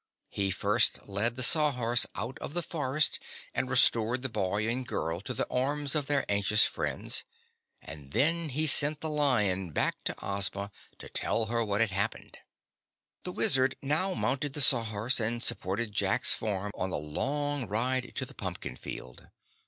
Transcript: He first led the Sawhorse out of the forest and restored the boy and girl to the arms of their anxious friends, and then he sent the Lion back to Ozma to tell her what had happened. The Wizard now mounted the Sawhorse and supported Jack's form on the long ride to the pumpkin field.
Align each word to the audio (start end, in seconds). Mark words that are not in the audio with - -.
He 0.31 0.49
first 0.49 1.07
led 1.07 1.35
the 1.35 1.43
Sawhorse 1.43 2.07
out 2.15 2.39
of 2.39 2.55
the 2.55 2.63
forest 2.63 3.19
and 3.53 3.69
restored 3.69 4.23
the 4.23 4.29
boy 4.29 4.67
and 4.67 4.83
girl 4.87 5.21
to 5.21 5.31
the 5.31 5.47
arms 5.51 5.93
of 5.93 6.07
their 6.07 6.25
anxious 6.27 6.65
friends, 6.65 7.23
and 7.83 8.09
then 8.11 8.49
he 8.49 8.65
sent 8.65 9.01
the 9.01 9.11
Lion 9.11 9.69
back 9.69 10.03
to 10.05 10.15
Ozma 10.19 10.71
to 10.97 11.07
tell 11.07 11.45
her 11.45 11.63
what 11.63 11.81
had 11.81 11.91
happened. 11.91 12.39
The 13.25 13.31
Wizard 13.31 13.75
now 13.79 14.15
mounted 14.15 14.53
the 14.53 14.61
Sawhorse 14.61 15.19
and 15.19 15.43
supported 15.43 15.93
Jack's 15.93 16.33
form 16.33 16.71
on 16.73 16.89
the 16.89 16.97
long 16.97 17.67
ride 17.67 18.15
to 18.15 18.25
the 18.25 18.33
pumpkin 18.33 18.77
field. 18.77 19.27